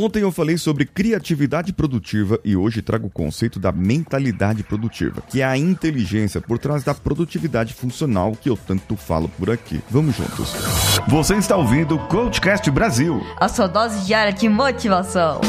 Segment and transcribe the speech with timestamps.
[0.00, 5.40] Ontem eu falei sobre criatividade produtiva e hoje trago o conceito da mentalidade produtiva, que
[5.40, 9.80] é a inteligência por trás da produtividade funcional que eu tanto falo por aqui.
[9.90, 10.52] Vamos juntos.
[11.08, 13.20] Você está ouvindo o Coachcast Brasil.
[13.40, 15.40] A sua dose diária de motivação.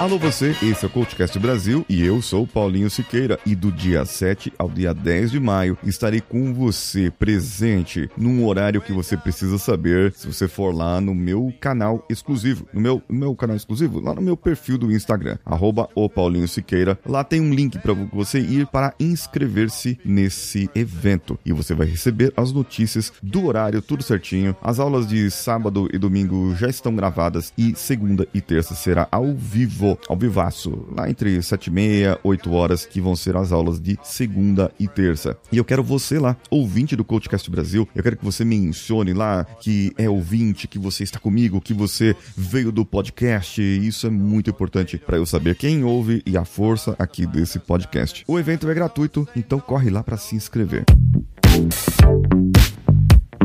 [0.00, 4.04] Alô você, esse é o Coachcast Brasil e eu sou Paulinho Siqueira e do dia
[4.04, 9.58] 7 ao dia 10 de maio estarei com você presente num horário que você precisa
[9.58, 13.98] saber se você for lá no meu canal exclusivo, no meu, no meu canal exclusivo,
[13.98, 16.96] lá no meu perfil do Instagram, arroba o Paulinho Siqueira.
[17.04, 22.32] Lá tem um link para você ir para inscrever-se nesse evento e você vai receber
[22.36, 24.56] as notícias do horário, tudo certinho.
[24.62, 29.34] As aulas de sábado e domingo já estão gravadas e segunda e terça será ao
[29.34, 33.80] vivo ao vivaço, lá entre 7 e meia, 8 horas, que vão ser as aulas
[33.80, 35.36] de segunda e terça.
[35.52, 39.44] E eu quero você lá, ouvinte do Coachcast Brasil, eu quero que você mencione lá
[39.44, 43.62] que é ouvinte, que você está comigo, que você veio do podcast.
[43.62, 48.24] Isso é muito importante para eu saber quem ouve e a força aqui desse podcast.
[48.26, 50.84] O evento é gratuito, então corre lá para se inscrever.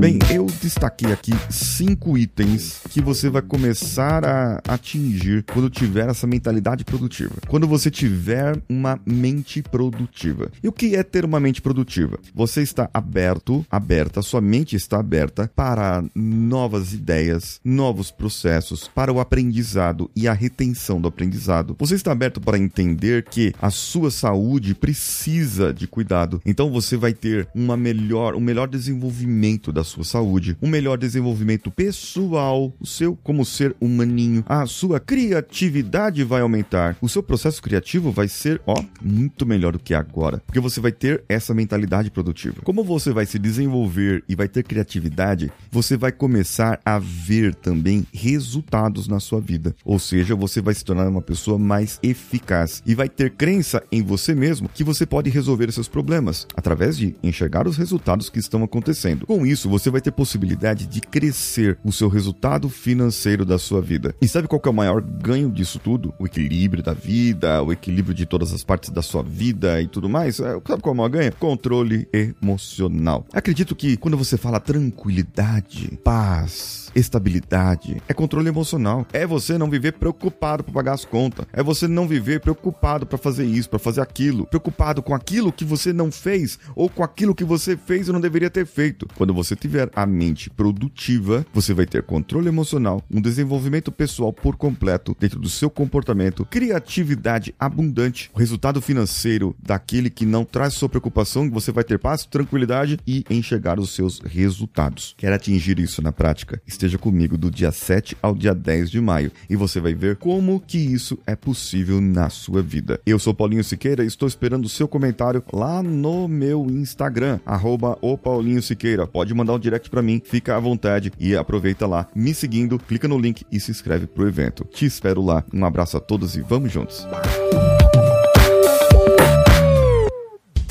[0.04, 6.28] Bem, eu destaquei aqui cinco itens que você vai começar a atingir quando tiver essa
[6.28, 7.36] mentalidade produtiva.
[7.48, 10.52] Quando você tiver uma mente produtiva.
[10.62, 12.20] E o que é ter uma mente produtiva?
[12.36, 19.22] Você está aberto, aberta, sua mente está aberta para novas ideias, novos processos, para o
[19.22, 21.78] aprendizado e a retenção do aprendizado.
[21.80, 26.42] Você está aberto para entender que a sua saúde precisa de cuidado.
[26.46, 30.98] Então você vai ter uma melhor, um melhor desenvolvimento da sua sua saúde, um melhor
[30.98, 37.62] desenvolvimento pessoal, o seu como ser humaninho, a sua criatividade vai aumentar, o seu processo
[37.62, 42.10] criativo vai ser, ó, muito melhor do que agora, porque você vai ter essa mentalidade
[42.10, 42.62] produtiva.
[42.64, 48.06] Como você vai se desenvolver e vai ter criatividade, você vai começar a ver também
[48.12, 52.96] resultados na sua vida, ou seja, você vai se tornar uma pessoa mais eficaz e
[52.96, 57.68] vai ter crença em você mesmo que você pode resolver seus problemas através de enxergar
[57.68, 59.28] os resultados que estão acontecendo.
[59.28, 64.16] Com isso, você vai ter possibilidade de crescer o seu resultado financeiro da sua vida.
[64.22, 66.14] E sabe qual é o maior ganho disso tudo?
[66.20, 70.10] O equilíbrio da vida, o equilíbrio de todas as partes da sua vida e tudo
[70.10, 70.40] mais.
[70.40, 71.36] É, sabe qual é o maior ganho?
[71.36, 73.26] Controle emocional.
[73.34, 79.06] Acredito que quando você fala tranquilidade, paz, estabilidade, é controle emocional.
[79.12, 81.46] É você não viver preocupado para pagar as contas.
[81.52, 85.66] É você não viver preocupado para fazer isso, para fazer aquilo, preocupado com aquilo que
[85.66, 89.08] você não fez ou com aquilo que você fez e não deveria ter feito.
[89.16, 94.56] Quando você tiver a mente produtiva, você vai ter controle emocional, um desenvolvimento pessoal por
[94.56, 100.90] completo dentro do seu comportamento, criatividade abundante, o resultado financeiro daquele que não traz sua
[100.90, 105.14] preocupação, você vai ter paz, tranquilidade e enxergar os seus resultados.
[105.18, 106.62] Quer atingir isso na prática?
[106.68, 110.60] esteja comigo do dia 7 ao dia 10 de maio e você vai ver como
[110.60, 113.00] que isso é possível na sua vida.
[113.06, 117.98] Eu sou Paulinho Siqueira e estou esperando o seu comentário lá no meu Instagram, arroba
[118.02, 119.08] o Paulinho Siqueira.
[119.08, 123.08] Pode mandar um direct para mim, fica à vontade e aproveita lá, me seguindo, clica
[123.08, 124.66] no link e se inscreve pro evento.
[124.66, 125.44] Te espero lá.
[125.54, 127.08] Um abraço a todos e vamos juntos.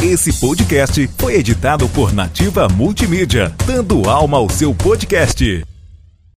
[0.03, 5.72] Esse podcast foi editado por Nativa Multimídia, dando alma ao seu podcast.